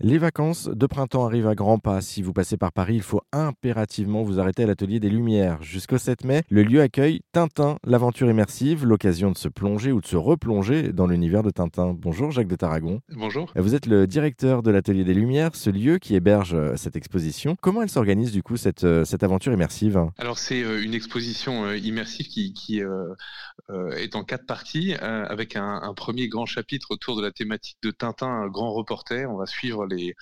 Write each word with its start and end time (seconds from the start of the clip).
Les 0.00 0.18
vacances 0.18 0.68
de 0.68 0.86
printemps 0.86 1.26
arrivent 1.26 1.48
à 1.48 1.56
grands 1.56 1.80
pas. 1.80 2.00
Si 2.02 2.22
vous 2.22 2.32
passez 2.32 2.56
par 2.56 2.70
Paris, 2.72 2.94
il 2.94 3.02
faut 3.02 3.20
impérativement 3.32 4.22
vous 4.22 4.38
arrêter 4.38 4.62
à 4.62 4.66
l'Atelier 4.68 5.00
des 5.00 5.10
Lumières. 5.10 5.60
Jusqu'au 5.60 5.98
7 5.98 6.22
mai, 6.22 6.44
le 6.50 6.62
lieu 6.62 6.80
accueille 6.80 7.22
Tintin, 7.32 7.78
l'aventure 7.84 8.30
immersive, 8.30 8.84
l'occasion 8.84 9.32
de 9.32 9.36
se 9.36 9.48
plonger 9.48 9.90
ou 9.90 10.00
de 10.00 10.06
se 10.06 10.14
replonger 10.14 10.92
dans 10.92 11.08
l'univers 11.08 11.42
de 11.42 11.50
Tintin. 11.50 11.96
Bonjour 11.98 12.30
Jacques 12.30 12.46
de 12.46 12.54
Tarragon. 12.54 13.00
Bonjour. 13.08 13.52
Vous 13.56 13.74
êtes 13.74 13.86
le 13.86 14.06
directeur 14.06 14.62
de 14.62 14.70
l'Atelier 14.70 15.02
des 15.02 15.14
Lumières, 15.14 15.56
ce 15.56 15.68
lieu 15.68 15.98
qui 15.98 16.14
héberge 16.14 16.54
euh, 16.54 16.76
cette 16.76 16.94
exposition. 16.94 17.56
Comment 17.60 17.82
elle 17.82 17.90
s'organise 17.90 18.30
du 18.30 18.44
coup 18.44 18.56
cette, 18.56 18.84
euh, 18.84 19.04
cette 19.04 19.24
aventure 19.24 19.52
immersive? 19.52 20.00
Alors 20.18 20.38
c'est 20.38 20.62
euh, 20.62 20.80
une 20.80 20.94
exposition 20.94 21.74
immersive 21.74 22.28
qui, 22.28 22.52
qui 22.52 22.78
est 22.78 24.14
en 24.14 24.22
quatre 24.22 24.46
parties 24.46 24.94
avec 24.94 25.56
un, 25.56 25.80
un, 25.82 25.92
premier 25.92 26.28
grand 26.28 26.46
chapitre 26.46 26.86
autour 26.90 27.16
de 27.16 27.22
la 27.22 27.32
thématique 27.32 27.78
de 27.82 27.90
Tintin, 27.90 28.28
un 28.28 28.46
grand 28.46 28.72
reporter. 28.72 29.28
On 29.28 29.36
va 29.36 29.46
suivre 29.46 29.87
les, 29.88 30.14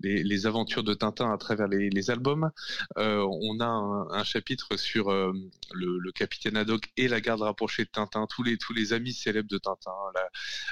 les, 0.00 0.46
aventures 0.46 0.84
de 0.84 0.94
Tintin 0.94 1.32
à 1.32 1.38
travers 1.38 1.68
les, 1.68 2.10
albums. 2.10 2.50
Euh, 2.98 3.26
on 3.42 3.60
a 3.60 3.66
un, 3.66 4.24
chapitre 4.24 4.76
sur 4.76 5.10
euh, 5.10 5.32
le, 5.72 6.12
capitaine 6.12 6.56
Haddock 6.56 6.90
et 6.96 7.08
la 7.08 7.20
garde 7.20 7.42
rapprochée 7.42 7.84
de 7.84 7.90
Tintin, 7.90 8.26
tous 8.28 8.42
les, 8.42 8.58
tous 8.58 8.72
les 8.72 8.92
amis 8.92 9.12
célèbres 9.12 9.48
de 9.48 9.58
Tintin, 9.58 9.92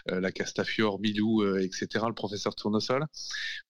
la, 0.07 0.15
euh, 0.15 0.31
Castafiore, 0.31 1.01
Milou, 1.01 1.45
etc., 1.59 2.05
le 2.07 2.15
professeur 2.15 2.55
Tournesol. 2.55 3.07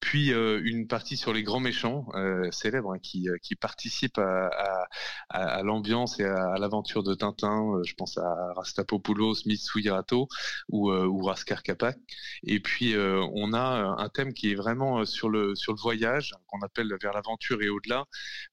Puis 0.01 0.31
une 0.31 0.87
partie 0.87 1.17
sur 1.17 1.33
les 1.33 1.43
grands 1.43 1.61
méchants 1.61 2.07
célèbres 2.51 2.95
hein, 2.95 2.99
qui, 3.03 3.29
qui 3.43 3.57
participent 3.57 4.19
à, 4.19 4.87
à, 5.29 5.63
l'ambiance 5.63 6.21
et 6.21 6.25
à, 6.25 6.55
l'aventure 6.59 7.03
de 7.03 7.15
Tintin. 7.15 7.81
je 7.85 7.95
pense 7.95 8.19
à 8.19 8.53
Rastapopoulos, 8.55 9.47
Mitsuhirato 9.47 10.29
ou, 10.69 10.93
ou 10.93 11.23
Raskar 11.23 11.63
Kapak. 11.63 11.99
Et 12.45 12.61
puis 12.61 12.95
on 12.97 13.53
a 13.53 13.97
un 13.99 14.09
thème 14.09 14.33
qui 14.33 14.53
est 14.53 14.55
vraiment 14.55 14.72
euh, 14.81 15.05
sur 15.05 15.29
le, 15.29 15.55
sur 15.55 15.73
le 15.73 15.81
voyage, 15.81 16.35
qu'on 16.47 16.61
appelle 16.61 16.93
vers 17.01 17.13
l'aventure 17.13 17.63
et 17.63 17.69
au-delà, 17.69 18.07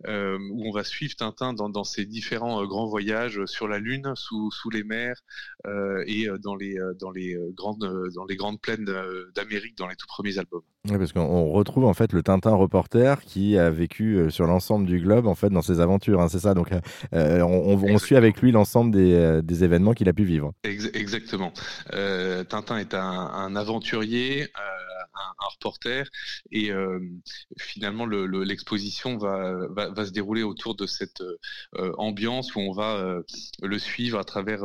euh, 0.07 0.37
où 0.51 0.67
on 0.67 0.71
va 0.71 0.83
suivre 0.83 1.15
Tintin 1.15 1.53
dans, 1.53 1.69
dans 1.69 1.83
ses 1.83 2.05
différents 2.05 2.61
euh, 2.61 2.65
grands 2.65 2.87
voyages 2.87 3.45
sur 3.45 3.67
la 3.67 3.79
Lune, 3.79 4.13
sous, 4.15 4.51
sous 4.51 4.69
les 4.69 4.83
mers 4.83 5.21
et 6.05 6.27
dans 6.41 6.55
les, 6.55 6.77
dans, 6.99 7.11
les 7.11 7.37
grandes, 7.53 8.11
dans 8.15 8.25
les 8.25 8.35
grandes 8.35 8.59
plaines 8.59 8.85
d'Amérique 9.35 9.77
dans 9.77 9.87
les 9.87 9.95
tout 9.95 10.07
premiers 10.07 10.37
albums. 10.37 10.61
Oui, 10.89 10.97
parce 10.97 11.11
qu'on 11.11 11.51
retrouve 11.51 11.85
en 11.85 11.93
fait 11.93 12.13
le 12.13 12.23
Tintin 12.23 12.51
reporter 12.51 13.21
qui 13.21 13.57
a 13.57 13.69
vécu 13.69 14.29
sur 14.29 14.45
l'ensemble 14.45 14.85
du 14.85 14.99
globe 14.99 15.27
en 15.27 15.35
fait 15.35 15.49
dans 15.49 15.61
ses 15.61 15.79
aventures, 15.79 16.21
hein, 16.21 16.29
c'est 16.29 16.39
ça. 16.39 16.53
Donc 16.53 16.69
on, 17.11 17.79
on, 17.83 17.97
suit 17.97 18.15
avec 18.15 18.41
lui 18.41 18.51
l'ensemble 18.51 18.91
des, 18.91 19.41
des, 19.43 19.63
événements 19.63 19.93
qu'il 19.93 20.09
a 20.09 20.13
pu 20.13 20.23
vivre. 20.23 20.53
Exactement. 20.63 21.51
Tintin 21.91 22.77
est 22.77 22.93
un, 22.93 23.01
un 23.01 23.55
aventurier 23.55 24.47
reporter. 25.49 26.09
Et 26.51 26.71
euh, 26.71 26.99
finalement, 27.57 28.05
l'exposition 28.05 29.17
va, 29.17 29.67
va, 29.69 30.05
se 30.05 30.11
dérouler 30.11 30.43
autour 30.43 30.75
de 30.75 30.85
cette 30.85 31.21
euh, 31.21 31.91
ambiance 31.97 32.55
où 32.55 32.59
on 32.59 32.71
va 32.71 32.95
euh, 32.95 33.21
le 33.61 33.79
suivre 33.79 34.19
à 34.19 34.23
travers 34.23 34.61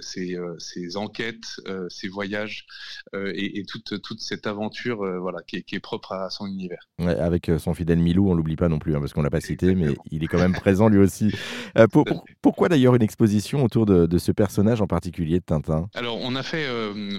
ses, 0.00 0.36
ses, 0.58 0.96
enquêtes, 0.96 1.60
ses 1.88 2.08
voyages 2.08 2.66
et, 3.14 3.64
toute, 3.68 4.00
toute 4.02 4.20
cette 4.20 4.46
aventure 4.46 4.98
voilà, 5.20 5.40
qui 5.46 5.56
est, 5.56 5.62
qui, 5.62 5.76
est, 5.76 5.80
propre 5.80 6.12
à 6.12 6.30
son 6.30 6.46
univers. 6.46 6.88
avec 6.98 7.50
son 7.58 7.74
fidèle 7.74 7.98
Milou, 7.98 8.30
on 8.30 8.34
l'oublie 8.34 8.56
pas 8.56 8.68
non 8.68 8.78
plus, 8.78 8.94
hein, 8.94 9.00
parce 9.00 9.12
qu'on 9.12 9.22
l'a 9.22 9.30
pas 9.30 9.40
cité, 9.40 9.74
mais 9.74 9.94
il 10.10 10.24
est 10.24 10.26
quand 10.26 10.38
même 10.38 10.52
présent 10.52 10.88
lui 10.88 10.98
aussi. 10.98 11.32
pourquoi 12.40 12.68
d'ailleurs 12.68 12.94
une 12.94 13.02
exposition 13.02 13.64
autour 13.64 13.86
de, 13.86 14.06
de, 14.06 14.18
ce 14.18 14.32
personnage 14.32 14.80
en 14.80 14.86
particulier 14.86 15.40
de 15.40 15.44
Tintin? 15.44 15.88
Alors, 15.94 16.11
on 16.20 16.34
a 16.36 16.42
fait 16.42 16.68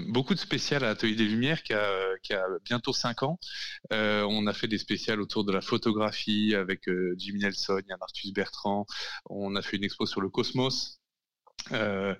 beaucoup 0.08 0.34
de 0.34 0.38
spécial 0.38 0.84
à 0.84 0.90
Atelier 0.90 1.14
des 1.14 1.24
Lumières 1.24 1.62
qui 1.62 1.72
a, 1.72 2.46
bientôt 2.64 2.92
cinq 2.92 3.22
ans. 3.22 3.38
Euh, 3.92 4.22
on 4.28 4.46
a 4.46 4.52
fait 4.52 4.68
des 4.68 4.78
spéciales 4.78 5.20
autour 5.20 5.44
de 5.44 5.52
la 5.52 5.60
photographie 5.60 6.54
avec 6.54 6.88
euh, 6.88 7.14
Jimmy 7.18 7.40
Nelson, 7.40 7.80
Yann 7.88 7.98
Arthus 8.00 8.32
Bertrand. 8.32 8.86
On 9.28 9.56
a 9.56 9.62
fait 9.62 9.76
une 9.76 9.84
expo 9.84 10.06
sur 10.06 10.20
le 10.20 10.28
cosmos. 10.28 11.00
Euh, 11.72 12.14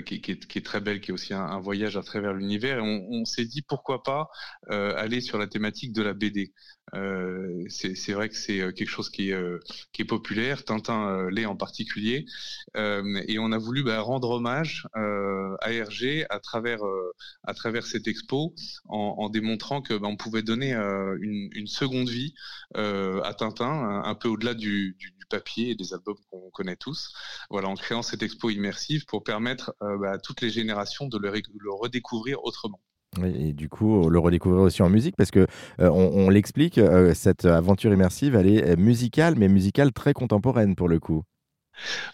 qui, 0.00 0.14
est, 0.14 0.64
très 0.64 0.80
belle, 0.80 1.02
qui 1.02 1.10
est 1.10 1.14
aussi 1.14 1.34
un, 1.34 1.60
voyage 1.60 1.98
à 1.98 2.02
travers 2.02 2.32
l'univers. 2.32 2.82
on, 2.82 3.24
s'est 3.26 3.44
dit 3.44 3.60
pourquoi 3.60 4.02
pas 4.02 4.30
aller 4.70 5.20
sur 5.20 5.36
la 5.36 5.46
thématique 5.46 5.92
de 5.92 6.02
la 6.02 6.14
BD. 6.14 6.54
Euh, 6.94 7.64
c'est 7.68 8.12
vrai 8.12 8.28
que 8.28 8.36
c'est 8.36 8.60
euh, 8.60 8.72
quelque 8.72 8.88
chose 8.88 9.10
qui 9.10 9.30
est, 9.30 9.34
euh, 9.34 9.60
populaire, 10.08 10.64
Tintin 10.64 11.28
l'est 11.30 11.44
en 11.44 11.56
particulier, 11.56 12.24
et 12.76 13.38
on 13.38 13.52
a 13.52 13.58
voulu 13.58 13.82
bah, 13.82 14.00
rendre 14.00 14.30
hommage 14.30 14.86
à 14.94 15.72
Hergé 15.72 16.24
à 16.30 16.38
travers, 16.40 16.80
à 17.44 17.52
cette 17.82 18.06
expo 18.08 18.54
en, 18.86 19.28
démontrant 19.28 19.82
que 19.82 19.94
bah, 19.94 20.08
on 20.08 20.16
pouvait 20.16 20.42
donner 20.42 20.72
une, 20.72 21.50
une, 21.52 21.66
seconde 21.66 22.08
vie 22.08 22.32
à 22.74 23.34
Tintin, 23.36 24.02
un, 24.04 24.14
peu 24.14 24.28
au-delà 24.28 24.54
du, 24.54 24.96
du, 24.98 25.12
papier 25.28 25.70
et 25.70 25.74
des 25.74 25.92
albums 25.92 26.16
qu'on 26.30 26.47
connaît 26.50 26.76
tous. 26.76 27.12
Voilà, 27.50 27.68
en 27.68 27.74
créant 27.74 28.02
cette 28.02 28.22
expo 28.22 28.50
immersive 28.50 29.04
pour 29.06 29.22
permettre 29.22 29.74
bah, 29.80 30.12
à 30.12 30.18
toutes 30.18 30.40
les 30.40 30.50
générations 30.50 31.06
de 31.06 31.18
le, 31.18 31.72
redécouvrir 31.72 32.42
autrement. 32.44 32.80
Et 33.24 33.52
du 33.52 33.68
coup, 33.68 34.08
le 34.08 34.18
redécouvrir 34.18 34.62
aussi 34.62 34.82
en 34.82 34.90
musique, 34.90 35.16
parce 35.16 35.30
que 35.30 35.46
euh, 35.80 35.90
on, 35.90 36.28
l'explique, 36.30 36.78
euh, 36.78 37.14
cette 37.14 37.46
aventure 37.46 37.92
immersive, 37.92 38.34
elle 38.34 38.46
est 38.46 38.76
musicale, 38.76 39.34
mais 39.36 39.48
musicale 39.48 39.92
très 39.92 40.12
contemporaine 40.12 40.76
pour 40.76 40.88
le 40.88 41.00
coup. 41.00 41.22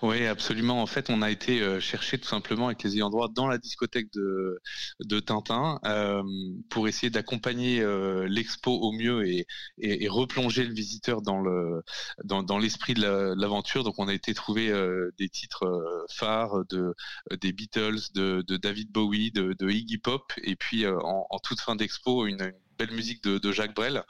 Oui, 0.02 0.26
absolument. 0.26 0.82
En 0.82 0.86
fait, 0.86 1.10
on 1.10 1.22
a 1.22 1.30
été 1.30 1.60
euh, 1.60 1.80
chercher 1.80 2.18
tout 2.18 2.28
simplement 2.28 2.66
avec 2.66 2.82
les 2.82 2.96
ayants 2.96 3.10
droit 3.10 3.28
dans 3.28 3.46
la 3.46 3.58
discothèque 3.58 4.12
de, 4.12 4.60
de 5.00 5.20
Tintin 5.20 5.80
euh, 5.86 6.22
pour 6.68 6.88
essayer 6.88 7.10
d'accompagner 7.10 7.80
euh, 7.80 8.26
l'expo 8.28 8.72
au 8.72 8.92
mieux 8.92 9.26
et, 9.26 9.46
et, 9.78 10.08
replonger 10.08 10.64
le 10.64 10.74
visiteur 10.74 11.22
dans 11.22 11.40
le 11.40 11.82
dans, 12.24 12.58
l'esprit 12.58 12.94
de 12.94 13.34
l'aventure. 13.34 13.84
Donc, 13.84 13.94
on 13.98 14.08
a 14.08 14.14
été 14.14 14.34
trouver 14.34 14.72
des 15.18 15.28
titres 15.28 16.06
phares 16.10 16.64
de 16.70 16.94
des 17.40 17.52
Beatles, 17.52 18.00
de, 18.14 18.44
de 18.46 18.56
David 18.56 18.92
Bowie, 18.92 19.32
de, 19.32 19.54
Iggy 19.68 19.98
Pop, 19.98 20.32
et 20.42 20.56
puis 20.56 20.86
en, 20.86 21.38
toute 21.42 21.60
fin 21.60 21.76
d'expo, 21.76 22.26
une 22.26 22.52
belle 22.78 22.92
musique 22.92 23.22
de, 23.22 23.52
Jacques 23.52 23.74
Brel, 23.74 24.02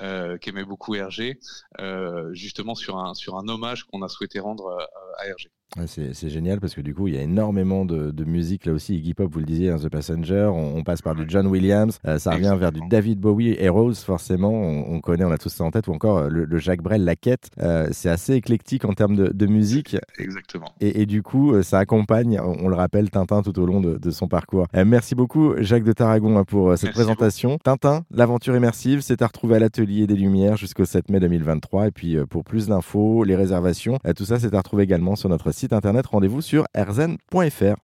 euh, 0.00 0.38
qui 0.38 0.50
aimait 0.50 0.64
beaucoup 0.64 0.94
Hergé, 0.94 1.38
euh, 1.80 2.32
justement 2.32 2.74
sur 2.74 2.98
un, 2.98 3.14
sur 3.14 3.36
un 3.36 3.48
hommage 3.48 3.84
qu'on 3.84 4.02
a 4.02 4.08
souhaité 4.08 4.40
rendre 4.40 4.66
euh, 4.66 4.84
à 5.18 5.26
Hergé. 5.26 5.50
C'est 5.86 6.28
génial 6.28 6.60
parce 6.60 6.74
que 6.74 6.80
du 6.80 6.94
coup, 6.94 7.06
il 7.06 7.14
y 7.14 7.18
a 7.18 7.22
énormément 7.22 7.84
de, 7.84 8.10
de 8.10 8.24
musique 8.24 8.66
là 8.66 8.72
aussi. 8.72 8.96
Iggy 8.96 9.14
Pop, 9.14 9.32
vous 9.32 9.38
le 9.38 9.46
disiez, 9.46 9.70
hein, 9.70 9.76
The 9.76 9.88
Passenger. 9.88 10.50
On, 10.52 10.82
passe 10.82 11.02
par 11.02 11.14
du 11.14 11.24
John 11.28 11.46
Williams. 11.46 11.98
Euh, 12.06 12.18
ça 12.18 12.32
revient 12.32 12.56
vers 12.58 12.72
du 12.72 12.80
David 12.88 13.20
Bowie, 13.20 13.54
Heroes, 13.58 13.94
forcément. 13.94 14.50
On, 14.50 15.00
connaît, 15.00 15.24
on 15.24 15.30
a 15.30 15.38
tous 15.38 15.50
ça 15.50 15.62
en 15.62 15.70
tête. 15.70 15.86
Ou 15.86 15.92
encore 15.92 16.18
euh, 16.18 16.28
le, 16.28 16.58
Jacques 16.58 16.82
Brel, 16.82 17.04
La 17.04 17.16
Quête. 17.16 17.50
Euh, 17.60 17.88
c'est 17.92 18.08
assez 18.08 18.34
éclectique 18.34 18.84
en 18.84 18.94
termes 18.94 19.14
de, 19.14 19.28
de 19.28 19.46
musique. 19.46 19.96
Exactement. 20.18 20.72
Et, 20.80 21.02
et, 21.02 21.06
du 21.06 21.22
coup, 21.22 21.62
ça 21.62 21.78
accompagne, 21.78 22.40
on, 22.40 22.68
le 22.68 22.74
rappelle, 22.74 23.10
Tintin 23.10 23.42
tout 23.42 23.58
au 23.58 23.66
long 23.66 23.80
de, 23.80 23.96
de 23.96 24.10
son 24.10 24.26
parcours. 24.26 24.66
merci 24.74 25.14
beaucoup, 25.14 25.54
Jacques 25.58 25.84
de 25.84 25.92
Tarragon, 25.92 26.38
hein, 26.38 26.44
pour 26.44 26.76
cette 26.76 26.92
présentation. 26.92 27.58
Tintin, 27.62 28.04
l'aventure 28.10 28.56
immersive, 28.56 29.02
c'est 29.02 29.22
à 29.22 29.26
retrouver 29.26 29.56
à 29.56 29.58
l'Atelier 29.58 30.06
des 30.06 30.16
Lumières 30.16 30.56
jusqu'au 30.56 30.84
7 30.84 31.10
mai 31.10 31.20
2023. 31.20 31.88
Et 31.88 31.90
puis, 31.90 32.16
pour 32.28 32.44
plus 32.44 32.66
d'infos, 32.68 33.24
les 33.24 33.36
réservations, 33.36 33.98
tout 34.16 34.24
ça, 34.24 34.38
c'est 34.38 34.54
à 34.54 34.58
retrouver 34.58 34.84
également 34.84 35.16
sur 35.16 35.28
notre 35.28 35.52
site 35.52 35.59
internet. 35.72 36.06
Rendez-vous 36.06 36.42
sur 36.42 36.64
rzn.fr. 36.76 37.76